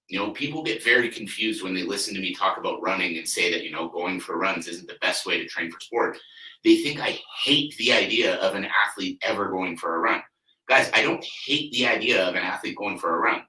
You 0.07 0.19
know, 0.19 0.31
people 0.31 0.63
get 0.63 0.83
very 0.83 1.09
confused 1.09 1.61
when 1.61 1.73
they 1.73 1.83
listen 1.83 2.13
to 2.13 2.21
me 2.21 2.33
talk 2.33 2.57
about 2.57 2.81
running 2.81 3.17
and 3.17 3.27
say 3.27 3.51
that, 3.51 3.63
you 3.63 3.71
know, 3.71 3.89
going 3.89 4.19
for 4.19 4.37
runs 4.37 4.67
isn't 4.67 4.87
the 4.87 4.97
best 5.01 5.25
way 5.25 5.39
to 5.39 5.47
train 5.47 5.69
for 5.69 5.79
sport. 5.79 6.17
They 6.63 6.77
think 6.77 6.99
I 7.01 7.19
hate 7.43 7.75
the 7.77 7.91
idea 7.91 8.35
of 8.35 8.55
an 8.55 8.65
athlete 8.65 9.21
ever 9.23 9.49
going 9.49 9.75
for 9.77 9.95
a 9.95 9.99
run. 9.99 10.21
Guys, 10.67 10.89
I 10.93 11.01
don't 11.01 11.25
hate 11.45 11.71
the 11.71 11.87
idea 11.87 12.23
of 12.23 12.35
an 12.35 12.43
athlete 12.43 12.77
going 12.77 12.97
for 12.97 13.15
a 13.15 13.19
run. 13.19 13.41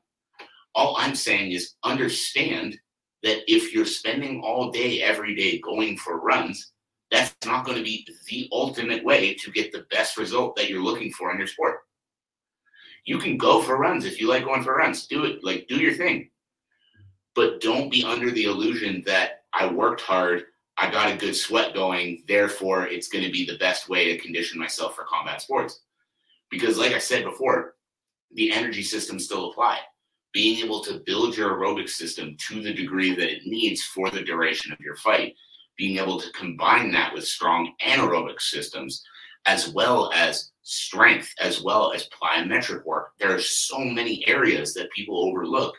All 0.75 0.97
I'm 0.99 1.15
saying 1.15 1.53
is 1.53 1.75
understand 1.85 2.79
that 3.23 3.43
if 3.47 3.73
you're 3.73 3.87
spending 3.87 4.43
all 4.43 4.71
day, 4.71 5.01
every 5.01 5.35
day 5.35 5.61
going 5.61 5.97
for 5.97 6.21
runs, 6.21 6.73
that's 7.11 7.35
not 7.47 7.65
going 7.65 7.79
to 7.79 7.85
be 7.85 8.07
the 8.29 8.49
ultimate 8.53 9.05
way 9.05 9.35
to 9.35 9.53
get 9.53 9.73
the 9.73 9.87
best 9.91 10.17
result 10.17 10.57
that 10.57 10.69
you're 10.69 10.83
looking 10.83 11.13
for 11.13 11.31
in 11.31 11.39
your 11.39 11.47
sport. 11.47 11.79
You 13.05 13.19
can 13.19 13.37
go 13.37 13.63
for 13.63 13.77
runs 13.77 14.05
if 14.05 14.21
you 14.21 14.29
like 14.29 14.45
going 14.45 14.65
for 14.65 14.77
runs. 14.77 15.07
Do 15.07 15.25
it, 15.25 15.45
like 15.45 15.69
do 15.69 15.77
your 15.77 15.95
thing. 15.95 16.31
But 17.35 17.61
don't 17.61 17.91
be 17.91 18.05
under 18.05 18.31
the 18.31 18.45
illusion 18.45 19.03
that 19.07 19.45
I 19.53 19.67
worked 19.67 20.01
hard, 20.01 20.45
I 20.77 20.91
got 20.91 21.13
a 21.13 21.17
good 21.17 21.37
sweat 21.37 21.75
going, 21.75 22.25
therefore 22.27 22.89
it's 22.89 23.09
going 23.09 23.25
to 23.25 23.31
be 23.31 23.47
the 23.47 23.59
best 23.59 23.89
way 23.89 24.13
to 24.13 24.23
condition 24.23 24.59
myself 24.59 24.97
for 24.97 25.05
combat 25.05 25.41
sports. 25.41 25.81
Because, 26.51 26.79
like 26.79 26.93
I 26.93 26.99
said 26.99 27.25
before, 27.25 27.75
the 28.33 28.53
energy 28.53 28.83
systems 28.83 29.25
still 29.25 29.51
apply. 29.51 29.79
Being 30.33 30.65
able 30.65 30.83
to 30.85 31.03
build 31.07 31.37
your 31.37 31.57
aerobic 31.57 31.89
system 31.89 32.37
to 32.49 32.63
the 32.63 32.75
degree 32.75 33.15
that 33.15 33.31
it 33.31 33.47
needs 33.47 33.83
for 33.83 34.11
the 34.11 34.23
duration 34.23 34.73
of 34.73 34.81
your 34.81 34.97
fight, 34.97 35.35
being 35.77 35.99
able 35.99 36.21
to 36.21 36.33
combine 36.33 36.91
that 36.93 37.13
with 37.13 37.27
strong 37.27 37.73
anaerobic 37.85 38.41
systems, 38.41 39.05
as 39.47 39.69
well 39.69 40.11
as 40.15 40.53
strength, 40.63 41.33
as 41.41 41.63
well 41.63 41.93
as 41.93 42.09
plyometric 42.09 42.85
work. 42.85 43.13
There 43.19 43.35
are 43.35 43.41
so 43.41 43.79
many 43.79 44.27
areas 44.27 44.75
that 44.75 44.91
people 44.93 45.29
overlook 45.29 45.75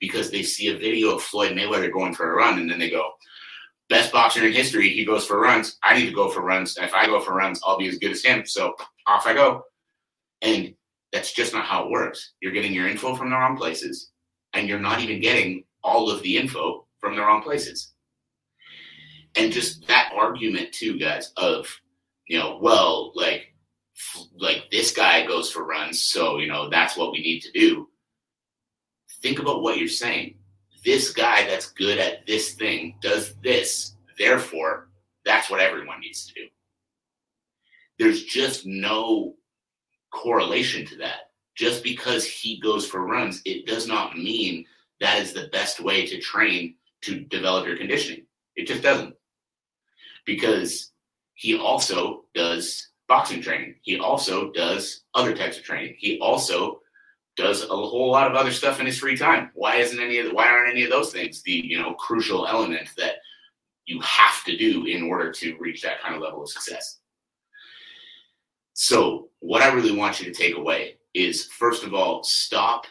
because 0.00 0.30
they 0.30 0.42
see 0.42 0.68
a 0.68 0.78
video 0.78 1.14
of 1.14 1.22
Floyd 1.22 1.52
Mayweather 1.52 1.92
going 1.92 2.14
for 2.14 2.32
a 2.32 2.36
run 2.36 2.58
and 2.58 2.70
then 2.70 2.78
they 2.78 2.90
go, 2.90 3.12
best 3.88 4.12
boxer 4.12 4.44
in 4.44 4.52
history, 4.52 4.90
he 4.90 5.04
goes 5.04 5.24
for 5.24 5.40
runs. 5.40 5.78
I 5.82 5.96
need 5.96 6.06
to 6.06 6.14
go 6.14 6.28
for 6.28 6.42
runs. 6.42 6.76
If 6.76 6.92
I 6.94 7.06
go 7.06 7.20
for 7.20 7.34
runs, 7.34 7.60
I'll 7.64 7.78
be 7.78 7.88
as 7.88 7.98
good 7.98 8.12
as 8.12 8.24
him. 8.24 8.44
So 8.44 8.74
off 9.06 9.26
I 9.26 9.34
go. 9.34 9.64
And 10.44 10.74
that's 11.12 11.32
just 11.32 11.52
not 11.52 11.64
how 11.64 11.84
it 11.84 11.90
works. 11.90 12.34
You're 12.40 12.52
getting 12.52 12.72
your 12.72 12.86
info 12.86 13.16
from 13.16 13.30
the 13.30 13.36
wrong 13.36 13.56
places, 13.56 14.10
and 14.52 14.68
you're 14.68 14.78
not 14.78 15.00
even 15.00 15.20
getting 15.20 15.64
all 15.82 16.10
of 16.10 16.22
the 16.22 16.36
info 16.36 16.86
from 16.98 17.16
the 17.16 17.22
wrong 17.22 17.42
places. 17.42 17.92
And 19.34 19.50
just 19.50 19.86
that 19.88 20.12
argument, 20.14 20.72
too, 20.72 20.98
guys, 20.98 21.32
of, 21.36 21.68
you 22.28 22.38
know, 22.38 22.58
well, 22.60 23.12
like 23.16 23.54
like 24.36 24.64
this 24.70 24.92
guy 24.92 25.26
goes 25.26 25.50
for 25.50 25.64
runs, 25.64 26.00
so 26.00 26.38
you 26.38 26.46
know 26.46 26.68
that's 26.68 26.96
what 26.96 27.12
we 27.12 27.20
need 27.20 27.40
to 27.40 27.52
do. 27.52 27.88
Think 29.22 29.38
about 29.38 29.62
what 29.62 29.78
you're 29.78 29.88
saying. 29.88 30.36
This 30.84 31.12
guy 31.12 31.46
that's 31.46 31.70
good 31.72 31.98
at 31.98 32.26
this 32.26 32.54
thing 32.54 32.96
does 33.00 33.34
this, 33.42 33.94
therefore, 34.18 34.88
that's 35.24 35.48
what 35.48 35.60
everyone 35.60 36.00
needs 36.00 36.26
to 36.26 36.34
do. 36.34 36.46
There's 37.98 38.24
just 38.24 38.66
no 38.66 39.36
correlation 40.14 40.86
to 40.86 40.96
that. 40.96 41.30
Just 41.56 41.84
because 41.84 42.26
he 42.26 42.58
goes 42.60 42.86
for 42.86 43.06
runs, 43.06 43.42
it 43.44 43.66
does 43.66 43.86
not 43.86 44.16
mean 44.16 44.64
that 45.00 45.20
is 45.20 45.32
the 45.32 45.48
best 45.52 45.80
way 45.80 46.06
to 46.06 46.18
train 46.18 46.76
to 47.02 47.20
develop 47.20 47.66
your 47.66 47.76
conditioning. 47.76 48.24
It 48.56 48.66
just 48.66 48.82
doesn't. 48.82 49.14
Because 50.24 50.92
he 51.34 51.58
also 51.58 52.24
does 52.34 52.88
boxing 53.08 53.42
training. 53.42 53.74
He 53.82 53.98
also 53.98 54.50
does 54.52 55.02
other 55.14 55.34
types 55.36 55.58
of 55.58 55.64
training. 55.64 55.96
He 55.98 56.18
also 56.20 56.80
does 57.36 57.64
a 57.64 57.66
whole 57.66 58.10
lot 58.10 58.30
of 58.30 58.36
other 58.36 58.52
stuff 58.52 58.80
in 58.80 58.86
his 58.86 58.98
free 58.98 59.16
time. 59.16 59.50
Why 59.54 59.76
isn't 59.76 60.00
any 60.00 60.18
of 60.18 60.26
the, 60.26 60.34
why 60.34 60.48
aren't 60.48 60.70
any 60.70 60.84
of 60.84 60.90
those 60.90 61.12
things 61.12 61.42
the 61.42 61.52
you 61.52 61.80
know 61.80 61.94
crucial 61.94 62.46
element 62.46 62.88
that 62.96 63.16
you 63.86 64.00
have 64.00 64.44
to 64.44 64.56
do 64.56 64.86
in 64.86 65.02
order 65.02 65.32
to 65.32 65.56
reach 65.58 65.82
that 65.82 66.00
kind 66.00 66.14
of 66.14 66.22
level 66.22 66.42
of 66.42 66.50
success? 66.50 67.00
So, 68.74 69.30
what 69.38 69.62
I 69.62 69.72
really 69.72 69.96
want 69.96 70.20
you 70.20 70.26
to 70.26 70.32
take 70.32 70.56
away 70.56 70.96
is 71.14 71.46
first 71.46 71.84
of 71.84 71.94
all, 71.94 72.24
stop 72.24 72.86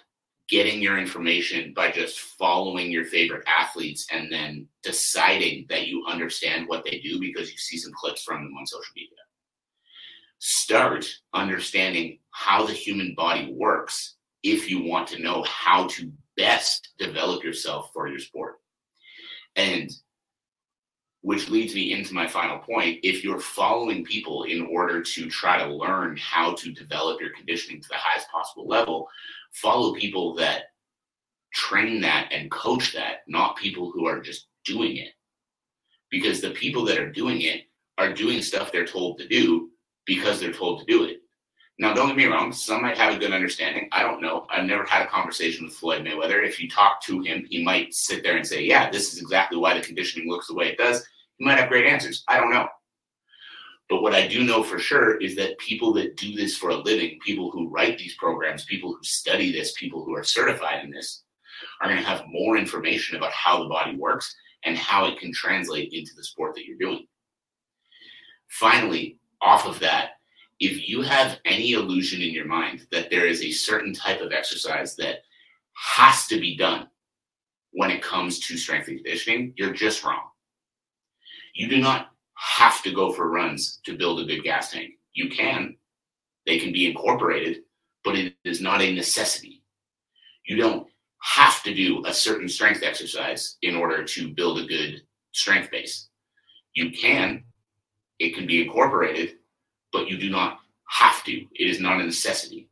getting 0.47 0.81
your 0.81 0.97
information 0.97 1.73
by 1.73 1.91
just 1.91 2.19
following 2.19 2.89
your 2.89 3.03
favorite 3.03 3.43
athletes 3.47 4.07
and 4.11 4.31
then 4.31 4.67
deciding 4.81 5.65
that 5.69 5.87
you 5.87 6.05
understand 6.07 6.67
what 6.67 6.85
they 6.85 6.99
do 6.99 7.19
because 7.19 7.51
you 7.51 7.57
see 7.57 7.77
some 7.77 7.91
clips 7.93 8.23
from 8.23 8.43
them 8.43 8.53
on 8.57 8.65
social 8.65 8.93
media. 8.95 9.09
Start 10.39 11.05
understanding 11.33 12.19
how 12.31 12.65
the 12.65 12.73
human 12.73 13.13
body 13.15 13.53
works 13.53 14.15
if 14.41 14.69
you 14.69 14.83
want 14.83 15.07
to 15.09 15.21
know 15.21 15.43
how 15.43 15.87
to 15.87 16.11
best 16.37 16.89
develop 16.97 17.43
yourself 17.43 17.89
for 17.93 18.07
your 18.07 18.19
sport. 18.19 18.55
And 19.55 19.91
which 21.23 21.49
leads 21.49 21.73
me 21.73 21.93
into 21.93 22.13
my 22.13 22.27
final 22.27 22.59
point. 22.59 22.99
If 23.01 23.23
you're 23.23 23.39
following 23.39 24.03
people 24.03 24.43
in 24.43 24.65
order 24.65 25.01
to 25.01 25.29
try 25.29 25.57
to 25.57 25.73
learn 25.73 26.17
how 26.17 26.53
to 26.55 26.71
develop 26.73 27.21
your 27.21 27.29
conditioning 27.31 27.81
to 27.81 27.87
the 27.87 27.95
highest 27.95 28.29
possible 28.29 28.67
level, 28.67 29.07
follow 29.53 29.95
people 29.95 30.35
that 30.35 30.63
train 31.53 32.01
that 32.01 32.27
and 32.33 32.51
coach 32.51 32.91
that, 32.93 33.19
not 33.25 33.55
people 33.55 33.89
who 33.89 34.05
are 34.05 34.19
just 34.19 34.47
doing 34.65 34.97
it. 34.97 35.13
Because 36.11 36.41
the 36.41 36.51
people 36.51 36.83
that 36.85 36.99
are 36.99 37.11
doing 37.11 37.41
it 37.41 37.61
are 37.97 38.11
doing 38.11 38.41
stuff 38.41 38.73
they're 38.73 38.85
told 38.85 39.17
to 39.19 39.27
do 39.27 39.69
because 40.05 40.41
they're 40.41 40.51
told 40.51 40.81
to 40.81 40.85
do 40.85 41.05
it. 41.05 41.21
Now, 41.79 41.93
don't 41.93 42.09
get 42.09 42.17
me 42.17 42.25
wrong, 42.25 42.51
some 42.51 42.81
might 42.81 42.97
have 42.97 43.15
a 43.15 43.17
good 43.17 43.31
understanding. 43.31 43.87
I 43.93 44.03
don't 44.03 44.21
know. 44.21 44.45
I've 44.49 44.65
never 44.65 44.83
had 44.83 45.03
a 45.03 45.09
conversation 45.09 45.65
with 45.65 45.73
Floyd 45.73 46.03
Mayweather. 46.03 46.45
If 46.45 46.61
you 46.61 46.69
talk 46.69 47.01
to 47.03 47.21
him, 47.21 47.47
he 47.49 47.63
might 47.63 47.93
sit 47.93 48.23
there 48.23 48.35
and 48.35 48.45
say, 48.45 48.63
Yeah, 48.63 48.91
this 48.91 49.13
is 49.13 49.21
exactly 49.21 49.57
why 49.57 49.73
the 49.73 49.85
conditioning 49.85 50.29
looks 50.29 50.47
the 50.47 50.53
way 50.53 50.67
it 50.67 50.77
does. 50.77 51.03
He 51.37 51.45
might 51.45 51.59
have 51.59 51.69
great 51.69 51.85
answers. 51.85 52.23
I 52.27 52.37
don't 52.39 52.51
know. 52.51 52.67
But 53.89 54.01
what 54.01 54.15
I 54.15 54.27
do 54.27 54.43
know 54.43 54.63
for 54.63 54.79
sure 54.79 55.17
is 55.17 55.35
that 55.35 55.57
people 55.57 55.93
that 55.93 56.15
do 56.17 56.33
this 56.33 56.57
for 56.57 56.69
a 56.69 56.75
living, 56.75 57.19
people 57.23 57.51
who 57.51 57.69
write 57.69 57.97
these 57.97 58.15
programs, 58.15 58.65
people 58.65 58.93
who 58.93 59.03
study 59.03 59.51
this, 59.51 59.73
people 59.73 60.03
who 60.03 60.15
are 60.15 60.23
certified 60.23 60.83
in 60.83 60.91
this, 60.91 61.23
are 61.81 61.89
going 61.89 61.99
to 61.99 62.07
have 62.07 62.25
more 62.27 62.57
information 62.57 63.17
about 63.17 63.31
how 63.31 63.61
the 63.61 63.69
body 63.69 63.95
works 63.95 64.35
and 64.63 64.77
how 64.77 65.05
it 65.05 65.19
can 65.19 65.33
translate 65.33 65.91
into 65.93 66.11
the 66.15 66.23
sport 66.23 66.55
that 66.55 66.65
you're 66.65 66.77
doing. 66.77 67.05
Finally, 68.47 69.19
off 69.41 69.67
of 69.67 69.79
that, 69.79 70.11
if 70.59 70.87
you 70.87 71.01
have 71.01 71.39
any 71.45 71.73
illusion 71.73 72.21
in 72.21 72.31
your 72.31 72.45
mind 72.45 72.87
that 72.91 73.09
there 73.09 73.25
is 73.25 73.41
a 73.43 73.51
certain 73.51 73.93
type 73.93 74.21
of 74.21 74.31
exercise 74.31 74.95
that 74.95 75.19
has 75.75 76.27
to 76.27 76.39
be 76.39 76.55
done 76.55 76.87
when 77.71 77.91
it 77.91 78.01
comes 78.01 78.39
to 78.39 78.55
strength 78.55 78.87
and 78.87 78.97
conditioning, 78.97 79.53
you're 79.57 79.73
just 79.73 80.03
wrong. 80.03 80.29
You 81.53 81.67
do 81.67 81.79
not 81.79 82.09
have 82.35 82.81
to 82.83 82.93
go 82.93 83.11
for 83.11 83.29
runs 83.29 83.79
to 83.85 83.97
build 83.97 84.19
a 84.19 84.25
good 84.25 84.43
gas 84.43 84.71
tank. 84.71 84.93
You 85.13 85.29
can, 85.29 85.77
they 86.45 86.59
can 86.59 86.73
be 86.73 86.87
incorporated, 86.89 87.63
but 88.03 88.15
it 88.15 88.33
is 88.43 88.61
not 88.61 88.81
a 88.81 88.93
necessity. 88.93 89.63
You 90.45 90.57
don't 90.57 90.87
have 91.21 91.63
to 91.63 91.73
do 91.73 92.03
a 92.05 92.13
certain 92.13 92.49
strength 92.49 92.83
exercise 92.83 93.57
in 93.61 93.75
order 93.75 94.03
to 94.03 94.33
build 94.33 94.59
a 94.59 94.65
good 94.65 95.03
strength 95.31 95.71
base. 95.71 96.09
You 96.73 96.91
can, 96.91 97.43
it 98.19 98.35
can 98.35 98.45
be 98.45 98.61
incorporated, 98.63 99.35
but 99.91 100.09
you 100.09 100.17
do 100.17 100.29
not 100.29 100.59
have 100.89 101.23
to. 101.23 101.31
It 101.31 101.69
is 101.69 101.79
not 101.79 102.01
a 102.01 102.03
necessity. 102.03 102.67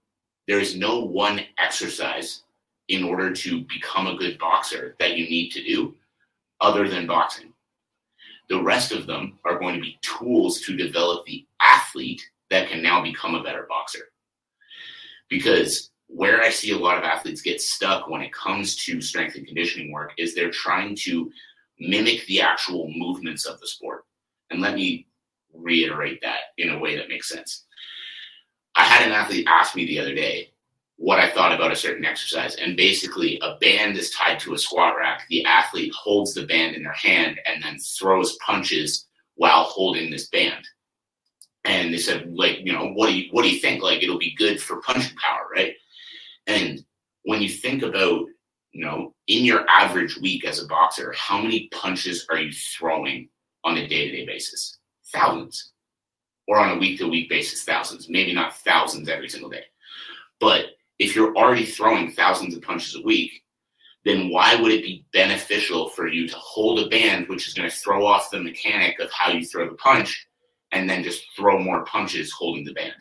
There 0.47 0.59
is 0.59 0.75
no 0.75 0.99
one 0.99 1.41
exercise 1.57 2.43
in 2.89 3.03
order 3.03 3.31
to 3.31 3.63
become 3.65 4.07
a 4.07 4.17
good 4.17 4.37
boxer 4.37 4.95
that 4.99 5.15
you 5.15 5.29
need 5.29 5.51
to 5.51 5.63
do 5.63 5.95
other 6.59 6.89
than 6.89 7.07
boxing. 7.07 7.50
The 8.49 8.61
rest 8.61 8.91
of 8.91 9.07
them 9.07 9.39
are 9.45 9.59
going 9.59 9.75
to 9.75 9.81
be 9.81 9.99
tools 10.01 10.61
to 10.61 10.75
develop 10.75 11.25
the 11.25 11.45
athlete 11.61 12.21
that 12.49 12.69
can 12.69 12.81
now 12.81 13.01
become 13.01 13.35
a 13.35 13.43
better 13.43 13.65
boxer. 13.69 14.09
Because 15.29 15.91
where 16.07 16.41
I 16.41 16.49
see 16.49 16.71
a 16.71 16.77
lot 16.77 16.97
of 16.97 17.05
athletes 17.05 17.41
get 17.41 17.61
stuck 17.61 18.09
when 18.09 18.21
it 18.21 18.33
comes 18.33 18.75
to 18.83 19.01
strength 19.01 19.35
and 19.35 19.47
conditioning 19.47 19.91
work 19.91 20.11
is 20.17 20.35
they're 20.35 20.51
trying 20.51 20.95
to 20.97 21.31
mimic 21.79 22.25
the 22.27 22.41
actual 22.41 22.91
movements 22.93 23.45
of 23.45 23.59
the 23.59 23.67
sport. 23.67 24.05
And 24.49 24.61
let 24.61 24.75
me 24.75 25.07
reiterate 25.53 26.19
that 26.21 26.39
in 26.57 26.69
a 26.69 26.79
way 26.79 26.97
that 26.97 27.07
makes 27.07 27.29
sense. 27.29 27.65
I 28.75 28.83
had 28.83 29.07
an 29.07 29.13
athlete 29.13 29.47
ask 29.47 29.75
me 29.75 29.85
the 29.85 29.99
other 29.99 30.13
day 30.13 30.51
what 31.01 31.19
I 31.19 31.31
thought 31.31 31.51
about 31.51 31.71
a 31.71 31.75
certain 31.75 32.05
exercise, 32.05 32.55
and 32.55 32.77
basically, 32.77 33.39
a 33.41 33.55
band 33.59 33.97
is 33.97 34.11
tied 34.11 34.39
to 34.41 34.53
a 34.53 34.57
squat 34.57 34.95
rack. 34.97 35.23
The 35.29 35.43
athlete 35.45 35.91
holds 35.93 36.33
the 36.33 36.45
band 36.45 36.75
in 36.75 36.83
their 36.83 36.93
hand 36.93 37.39
and 37.45 37.63
then 37.63 37.79
throws 37.79 38.37
punches 38.45 39.07
while 39.35 39.63
holding 39.63 40.11
this 40.11 40.27
band. 40.27 40.63
And 41.63 41.93
they 41.93 41.97
said, 41.97 42.31
like, 42.31 42.59
you 42.63 42.71
know, 42.71 42.91
what 42.93 43.07
do 43.07 43.13
you 43.13 43.29
what 43.31 43.43
do 43.43 43.49
you 43.49 43.59
think? 43.59 43.81
Like, 43.81 44.03
it'll 44.03 44.19
be 44.19 44.35
good 44.35 44.61
for 44.61 44.81
punching 44.81 45.17
power, 45.17 45.47
right? 45.51 45.73
And 46.45 46.83
when 47.23 47.41
you 47.41 47.49
think 47.49 47.81
about, 47.81 48.25
you 48.71 48.85
know, 48.85 49.15
in 49.27 49.43
your 49.43 49.67
average 49.69 50.17
week 50.17 50.45
as 50.45 50.61
a 50.61 50.67
boxer, 50.67 51.13
how 51.17 51.41
many 51.41 51.67
punches 51.71 52.27
are 52.29 52.37
you 52.37 52.51
throwing 52.51 53.29
on 53.63 53.77
a 53.77 53.87
day 53.87 54.09
to 54.09 54.17
day 54.17 54.25
basis? 54.25 54.77
thousands, 55.11 55.71
or 56.47 56.57
on 56.57 56.77
a 56.77 56.79
week 56.79 56.99
to 56.99 57.07
week 57.07 57.29
basis, 57.29 57.63
thousands, 57.63 58.09
maybe 58.09 58.33
not 58.33 58.57
thousands 58.57 59.09
every 59.09 59.29
single 59.29 59.49
day. 59.49 59.63
But 60.39 60.65
if 61.01 61.15
you're 61.15 61.35
already 61.35 61.65
throwing 61.65 62.11
thousands 62.11 62.55
of 62.55 62.61
punches 62.61 62.95
a 62.95 63.01
week, 63.01 63.31
then 64.05 64.29
why 64.29 64.55
would 64.55 64.71
it 64.71 64.83
be 64.83 65.03
beneficial 65.11 65.89
for 65.89 66.07
you 66.07 66.27
to 66.27 66.35
hold 66.35 66.79
a 66.79 66.89
band, 66.89 67.27
which 67.27 67.47
is 67.47 67.55
going 67.55 67.67
to 67.67 67.75
throw 67.75 68.05
off 68.05 68.29
the 68.29 68.39
mechanic 68.39 68.99
of 68.99 69.11
how 69.11 69.31
you 69.31 69.43
throw 69.43 69.67
the 69.67 69.75
punch, 69.77 70.27
and 70.71 70.87
then 70.87 71.03
just 71.03 71.23
throw 71.35 71.57
more 71.57 71.83
punches 71.85 72.31
holding 72.31 72.63
the 72.63 72.73
band? 72.73 72.93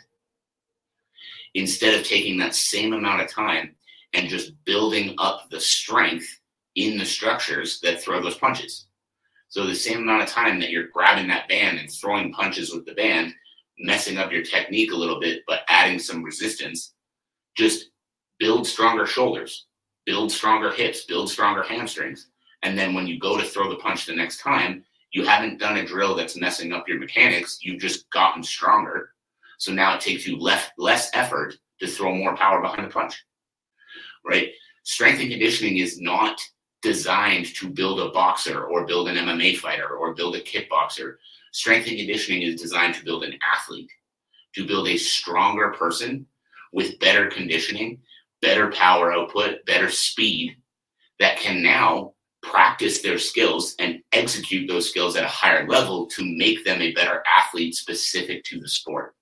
Instead 1.55 1.93
of 1.93 2.07
taking 2.07 2.39
that 2.39 2.55
same 2.55 2.95
amount 2.95 3.21
of 3.21 3.29
time 3.29 3.77
and 4.15 4.31
just 4.31 4.53
building 4.65 5.15
up 5.19 5.51
the 5.51 5.61
strength 5.61 6.41
in 6.77 6.97
the 6.97 7.05
structures 7.05 7.81
that 7.83 8.01
throw 8.01 8.23
those 8.23 8.39
punches. 8.39 8.87
So 9.49 9.67
the 9.67 9.75
same 9.75 9.99
amount 9.99 10.23
of 10.23 10.29
time 10.31 10.59
that 10.61 10.71
you're 10.71 10.89
grabbing 10.89 11.29
that 11.29 11.51
band 11.51 11.79
and 11.79 11.91
throwing 11.93 12.33
punches 12.33 12.73
with 12.73 12.87
the 12.87 12.95
band, 12.95 13.35
messing 13.79 14.17
up 14.17 14.33
your 14.33 14.43
technique 14.43 14.93
a 14.93 14.97
little 14.97 15.21
bit, 15.21 15.43
but 15.47 15.65
adding 15.69 15.99
some 15.99 16.23
resistance, 16.25 16.95
just 17.57 17.90
build 18.41 18.67
stronger 18.67 19.07
shoulders, 19.07 19.67
build 20.07 20.33
stronger 20.33 20.73
hips, 20.73 21.05
build 21.05 21.31
stronger 21.31 21.63
hamstrings. 21.63 22.29
And 22.63 22.77
then 22.77 22.95
when 22.95 23.07
you 23.07 23.21
go 23.21 23.39
to 23.39 23.45
throw 23.45 23.71
the 23.71 23.77
punch 23.77 24.07
the 24.07 24.15
next 24.15 24.41
time, 24.41 24.83
you 25.13 25.25
haven't 25.25 25.61
done 25.61 25.77
a 25.77 25.87
drill 25.87 26.17
that's 26.17 26.37
messing 26.37 26.73
up 26.73 26.89
your 26.89 26.99
mechanics. 26.99 27.59
You've 27.63 27.81
just 27.81 28.11
gotten 28.11 28.43
stronger. 28.43 29.11
So 29.59 29.73
now 29.73 29.95
it 29.95 30.01
takes 30.01 30.27
you 30.27 30.39
less, 30.39 30.71
less 30.79 31.11
effort 31.15 31.55
to 31.81 31.87
throw 31.87 32.15
more 32.15 32.37
power 32.37 32.61
behind 32.61 32.85
the 32.85 32.93
punch. 32.93 33.23
Right? 34.25 34.51
Strength 34.85 35.21
and 35.21 35.31
conditioning 35.31 35.77
is 35.77 36.01
not 36.01 36.41
designed 36.83 37.55
to 37.57 37.69
build 37.69 38.01
a 38.01 38.11
boxer 38.11 38.65
or 38.65 38.87
build 38.87 39.09
an 39.09 39.17
MMA 39.17 39.59
fighter 39.59 39.89
or 39.97 40.15
build 40.15 40.37
a 40.37 40.41
kickboxer. 40.41 41.17
Strength 41.53 41.89
and 41.89 41.99
conditioning 41.99 42.43
is 42.43 42.61
designed 42.61 42.95
to 42.95 43.05
build 43.05 43.25
an 43.25 43.39
athlete, 43.55 43.91
to 44.55 44.67
build 44.67 44.89
a 44.89 44.97
stronger 44.97 45.71
person 45.71 46.27
with 46.73 46.99
better 47.01 47.27
conditioning, 47.27 48.01
better 48.43 48.71
power 48.73 49.13
output, 49.13 49.65
better 49.67 49.91
speed 49.91 50.57
that 51.19 51.39
can 51.39 51.63
now 51.63 52.15
practice 52.43 53.03
their 53.03 53.19
skills 53.19 53.75
and 53.79 54.01
execute 54.13 54.67
those 54.67 54.89
skills 54.89 55.17
at 55.17 55.25
a 55.25 55.29
higher 55.29 55.69
level 55.69 56.07
to 56.07 56.25
make 56.25 56.65
them 56.65 56.81
a 56.81 56.93
better 56.93 57.23
athlete 57.31 57.75
specific 57.75 58.43
to 58.45 58.59
the 58.59 58.69
sport. 58.69 59.15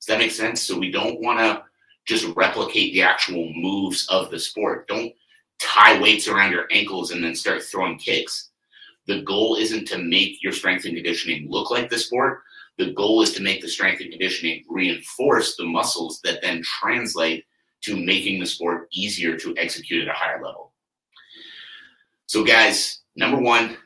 Does 0.00 0.06
that 0.06 0.18
make 0.18 0.30
sense? 0.30 0.62
So 0.62 0.78
we 0.78 0.90
don't 0.90 1.20
want 1.20 1.38
to 1.40 1.62
just 2.06 2.24
replicate 2.36 2.94
the 2.94 3.02
actual 3.02 3.52
moves 3.54 4.06
of 4.08 4.30
the 4.30 4.38
sport. 4.38 4.88
Don't 4.88 5.12
tie 5.60 6.00
weights 6.00 6.28
around 6.28 6.52
your 6.52 6.66
ankles 6.70 7.10
and 7.10 7.22
then 7.22 7.34
start 7.34 7.62
throwing 7.62 7.98
kicks. 7.98 8.50
The 9.06 9.22
goal 9.22 9.56
isn't 9.56 9.86
to 9.88 9.98
make 9.98 10.42
your 10.42 10.52
strength 10.52 10.84
and 10.84 10.94
conditioning 10.94 11.50
look 11.50 11.70
like 11.70 11.90
the 11.90 11.98
sport. 11.98 12.42
The 12.78 12.92
goal 12.92 13.22
is 13.22 13.32
to 13.34 13.42
make 13.42 13.60
the 13.60 13.68
strength 13.68 14.00
and 14.00 14.10
conditioning 14.10 14.64
reinforce 14.68 15.56
the 15.56 15.64
muscles 15.64 16.20
that 16.24 16.40
then 16.40 16.62
translate 16.62 17.44
to 17.82 17.96
making 17.96 18.40
the 18.40 18.46
sport 18.46 18.88
easier 18.92 19.36
to 19.36 19.54
execute 19.56 20.06
at 20.06 20.14
a 20.14 20.18
higher 20.18 20.42
level. 20.42 20.72
So, 22.26 22.44
guys, 22.44 23.00
number 23.16 23.38
one, 23.38 23.76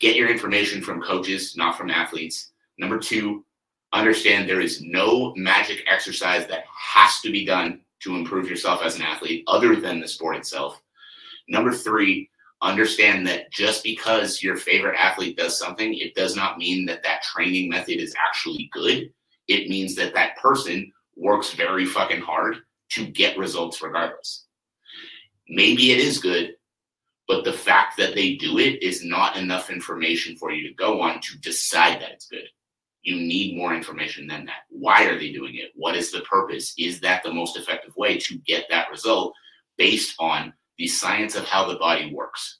get 0.00 0.16
your 0.16 0.28
information 0.28 0.82
from 0.82 1.02
coaches, 1.02 1.56
not 1.56 1.76
from 1.76 1.90
athletes. 1.90 2.52
Number 2.78 2.98
two, 2.98 3.44
understand 3.92 4.48
there 4.48 4.60
is 4.60 4.82
no 4.82 5.32
magic 5.36 5.84
exercise 5.88 6.46
that 6.48 6.64
has 6.76 7.20
to 7.20 7.30
be 7.30 7.44
done 7.44 7.80
to 8.00 8.16
improve 8.16 8.48
yourself 8.48 8.82
as 8.82 8.96
an 8.96 9.02
athlete 9.02 9.44
other 9.46 9.76
than 9.76 10.00
the 10.00 10.08
sport 10.08 10.36
itself. 10.36 10.82
Number 11.48 11.72
three, 11.72 12.28
understand 12.62 13.26
that 13.26 13.50
just 13.52 13.84
because 13.84 14.42
your 14.42 14.56
favorite 14.56 14.96
athlete 14.98 15.36
does 15.36 15.58
something, 15.58 15.94
it 15.94 16.14
does 16.14 16.36
not 16.36 16.58
mean 16.58 16.86
that 16.86 17.02
that 17.04 17.22
training 17.22 17.68
method 17.68 18.00
is 18.00 18.14
actually 18.26 18.68
good. 18.72 19.10
It 19.48 19.68
means 19.68 19.94
that 19.94 20.14
that 20.14 20.36
person 20.38 20.92
works 21.16 21.52
very 21.52 21.86
fucking 21.86 22.20
hard 22.20 22.58
to 22.90 23.06
get 23.06 23.38
results 23.38 23.82
regardless. 23.82 24.46
Maybe 25.48 25.92
it 25.92 25.98
is 25.98 26.18
good, 26.18 26.54
but 27.28 27.44
the 27.44 27.52
fact 27.52 27.96
that 27.98 28.14
they 28.14 28.34
do 28.34 28.58
it 28.58 28.82
is 28.82 29.04
not 29.04 29.36
enough 29.36 29.70
information 29.70 30.36
for 30.36 30.52
you 30.52 30.68
to 30.68 30.74
go 30.74 31.00
on 31.00 31.20
to 31.20 31.38
decide 31.38 32.00
that 32.00 32.12
it's 32.12 32.28
good. 32.28 32.48
You 33.02 33.16
need 33.16 33.56
more 33.56 33.74
information 33.74 34.26
than 34.26 34.46
that. 34.46 34.64
Why 34.68 35.04
are 35.04 35.18
they 35.18 35.30
doing 35.30 35.54
it? 35.56 35.70
What 35.76 35.96
is 35.96 36.10
the 36.10 36.22
purpose? 36.22 36.74
Is 36.76 37.00
that 37.00 37.22
the 37.22 37.32
most 37.32 37.56
effective 37.56 37.96
way 37.96 38.18
to 38.18 38.38
get 38.38 38.66
that 38.70 38.90
result 38.90 39.34
based 39.76 40.16
on 40.18 40.52
the 40.78 40.88
science 40.88 41.36
of 41.36 41.44
how 41.44 41.66
the 41.66 41.78
body 41.78 42.12
works? 42.12 42.58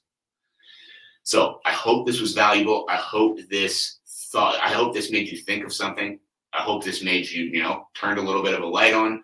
So 1.23 1.59
I 1.65 1.71
hope 1.71 2.07
this 2.07 2.21
was 2.21 2.33
valuable. 2.33 2.85
I 2.89 2.95
hope 2.95 3.39
this 3.49 3.99
thought, 4.31 4.55
I 4.61 4.69
hope 4.69 4.93
this 4.93 5.11
made 5.11 5.27
you 5.27 5.37
think 5.37 5.65
of 5.65 5.73
something. 5.73 6.19
I 6.53 6.61
hope 6.61 6.83
this 6.83 7.03
made 7.03 7.29
you, 7.29 7.43
you 7.43 7.61
know, 7.61 7.87
turned 7.93 8.17
a 8.17 8.21
little 8.21 8.43
bit 8.43 8.53
of 8.53 8.61
a 8.61 8.65
light 8.65 8.93
on 8.93 9.21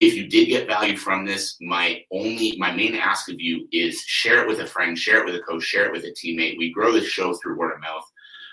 if 0.00 0.14
you 0.14 0.26
did 0.26 0.48
get 0.48 0.66
value 0.66 0.96
from 0.96 1.26
this, 1.26 1.56
my 1.60 2.02
only, 2.10 2.56
my 2.58 2.72
main 2.72 2.94
ask 2.94 3.30
of 3.30 3.38
you 3.38 3.68
is 3.70 4.00
share 4.00 4.42
it 4.42 4.48
with 4.48 4.60
a 4.60 4.66
friend, 4.66 4.98
share 4.98 5.18
it 5.18 5.26
with 5.26 5.34
a 5.34 5.40
coach, 5.40 5.62
share 5.62 5.86
it 5.86 5.92
with 5.92 6.04
a 6.04 6.12
teammate. 6.12 6.56
We 6.56 6.72
grow 6.72 6.90
this 6.92 7.06
show 7.06 7.34
through 7.34 7.58
word 7.58 7.74
of 7.74 7.80
mouth. 7.80 8.04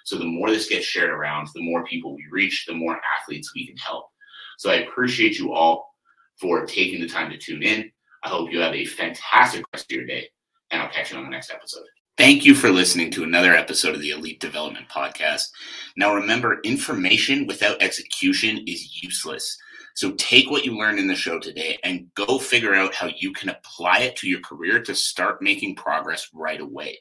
So 0.04 0.18
the 0.18 0.26
more 0.26 0.50
this 0.50 0.68
gets 0.68 0.86
shared 0.86 1.10
around, 1.10 1.48
the 1.56 1.64
more 1.64 1.86
people 1.86 2.14
we 2.14 2.26
reach, 2.32 2.66
the 2.66 2.74
more 2.74 3.00
athletes 3.20 3.54
we 3.56 3.66
can 3.66 3.78
help. 3.78 4.10
So 4.58 4.70
I 4.70 4.76
appreciate 4.76 5.40
you 5.40 5.54
all 5.54 5.94
for 6.40 6.66
taking 6.66 7.00
the 7.00 7.08
time 7.08 7.30
to 7.32 7.38
tune 7.38 7.64
in. 7.64 7.92
I 8.24 8.30
hope 8.30 8.52
you 8.52 8.60
have 8.60 8.74
a 8.74 8.86
fantastic 8.86 9.64
rest 9.74 9.92
of 9.92 9.96
your 9.96 10.06
day, 10.06 10.30
and 10.72 10.82
I'll 10.82 10.90
catch 10.90 11.12
you 11.12 11.18
on 11.18 11.24
the 11.24 11.30
next 11.30 11.52
episode. 11.52 11.86
Thank 12.18 12.46
you 12.46 12.56
for 12.56 12.72
listening 12.72 13.12
to 13.12 13.24
another 13.24 13.54
episode 13.54 13.94
of 13.94 14.02
the 14.02 14.10
Elite 14.10 14.40
Development 14.40 14.90
Podcast. 14.90 15.50
Now, 15.96 16.16
remember, 16.16 16.60
information 16.64 17.46
without 17.46 17.82
execution 17.82 18.64
is 18.66 19.02
useless. 19.04 19.58
So 19.98 20.12
take 20.12 20.52
what 20.52 20.64
you 20.64 20.78
learned 20.78 21.00
in 21.00 21.08
the 21.08 21.16
show 21.16 21.40
today 21.40 21.80
and 21.84 22.14
go 22.14 22.38
figure 22.38 22.76
out 22.76 22.94
how 22.94 23.10
you 23.18 23.34
can 23.34 23.50
apply 23.50 24.02
it 24.02 24.16
to 24.18 24.28
your 24.28 24.42
career 24.42 24.80
to 24.84 24.94
start 24.94 25.42
making 25.42 25.76
progress 25.76 26.30
right 26.36 26.62
away. 26.62 27.00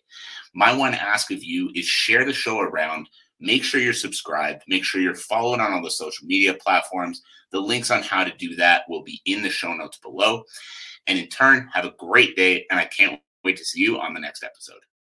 My 0.54 0.74
one 0.74 0.94
ask 0.94 1.30
of 1.30 1.44
you 1.44 1.70
is 1.74 1.84
share 1.84 2.24
the 2.24 2.32
show 2.32 2.58
around. 2.58 3.06
Make 3.38 3.64
sure 3.64 3.82
you're 3.82 3.92
subscribed. 3.92 4.62
Make 4.66 4.82
sure 4.82 5.02
you're 5.02 5.14
following 5.14 5.60
on 5.60 5.74
all 5.74 5.82
the 5.82 5.90
social 5.90 6.26
media 6.26 6.54
platforms. 6.54 7.20
The 7.52 7.60
links 7.60 7.90
on 7.90 8.02
how 8.02 8.24
to 8.24 8.34
do 8.38 8.56
that 8.56 8.84
will 8.88 9.02
be 9.02 9.20
in 9.26 9.42
the 9.42 9.50
show 9.50 9.74
notes 9.74 9.98
below. 9.98 10.44
And 11.06 11.18
in 11.18 11.26
turn, 11.26 11.68
have 11.74 11.84
a 11.84 11.94
great 11.98 12.34
day. 12.34 12.64
And 12.70 12.80
I 12.80 12.86
can't 12.86 13.20
wait 13.44 13.58
to 13.58 13.64
see 13.66 13.82
you 13.82 14.00
on 14.00 14.14
the 14.14 14.20
next 14.20 14.42
episode. 14.42 14.86